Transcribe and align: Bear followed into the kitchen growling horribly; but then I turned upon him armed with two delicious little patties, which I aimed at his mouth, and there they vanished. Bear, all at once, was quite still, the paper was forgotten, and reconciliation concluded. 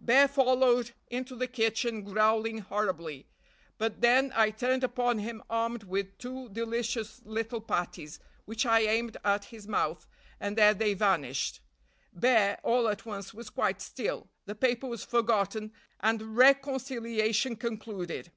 Bear 0.00 0.26
followed 0.26 0.90
into 1.08 1.36
the 1.36 1.46
kitchen 1.46 2.02
growling 2.02 2.58
horribly; 2.58 3.28
but 3.78 4.00
then 4.00 4.32
I 4.34 4.50
turned 4.50 4.82
upon 4.82 5.20
him 5.20 5.40
armed 5.48 5.84
with 5.84 6.18
two 6.18 6.48
delicious 6.48 7.20
little 7.24 7.60
patties, 7.60 8.18
which 8.44 8.66
I 8.66 8.80
aimed 8.80 9.18
at 9.24 9.44
his 9.44 9.68
mouth, 9.68 10.08
and 10.40 10.58
there 10.58 10.74
they 10.74 10.94
vanished. 10.94 11.60
Bear, 12.12 12.58
all 12.64 12.88
at 12.88 13.06
once, 13.06 13.32
was 13.32 13.50
quite 13.50 13.80
still, 13.80 14.28
the 14.46 14.56
paper 14.56 14.88
was 14.88 15.04
forgotten, 15.04 15.72
and 16.00 16.36
reconciliation 16.36 17.54
concluded. 17.54 18.32